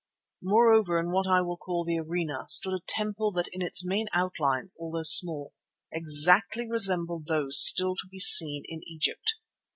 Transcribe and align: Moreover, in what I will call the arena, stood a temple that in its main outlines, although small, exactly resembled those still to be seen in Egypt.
Moreover, 0.41 0.97
in 0.97 1.11
what 1.11 1.27
I 1.27 1.41
will 1.41 1.57
call 1.57 1.83
the 1.83 1.99
arena, 1.99 2.45
stood 2.49 2.73
a 2.73 2.81
temple 2.87 3.31
that 3.33 3.47
in 3.53 3.61
its 3.61 3.85
main 3.85 4.07
outlines, 4.13 4.75
although 4.79 5.03
small, 5.03 5.53
exactly 5.91 6.67
resembled 6.67 7.27
those 7.27 7.59
still 7.63 7.95
to 7.97 8.07
be 8.09 8.17
seen 8.17 8.63
in 8.67 8.81
Egypt. 8.87 9.35